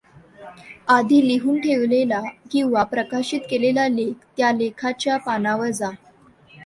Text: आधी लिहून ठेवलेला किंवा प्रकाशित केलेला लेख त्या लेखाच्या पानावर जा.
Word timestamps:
आधी 0.89 1.19
लिहून 1.27 1.59
ठेवलेला 1.59 2.21
किंवा 2.51 2.83
प्रकाशित 2.83 3.41
केलेला 3.49 3.87
लेख 3.87 4.25
त्या 4.37 4.51
लेखाच्या 4.51 5.17
पानावर 5.17 5.69
जा. 5.71 5.89